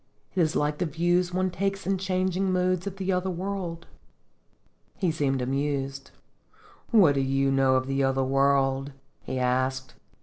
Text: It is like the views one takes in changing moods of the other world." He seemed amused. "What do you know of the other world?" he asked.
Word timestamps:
It 0.33 0.41
is 0.41 0.55
like 0.55 0.79
the 0.79 0.87
views 0.87 1.31
one 1.31 1.51
takes 1.51 1.85
in 1.85 1.99
changing 1.99 2.51
moods 2.51 2.87
of 2.87 2.95
the 2.95 3.11
other 3.13 3.29
world." 3.29 3.85
He 4.95 5.11
seemed 5.11 5.43
amused. 5.43 6.09
"What 6.89 7.13
do 7.13 7.21
you 7.21 7.51
know 7.51 7.75
of 7.75 7.85
the 7.85 8.03
other 8.03 8.23
world?" 8.23 8.93
he 9.21 9.37
asked. 9.37 9.93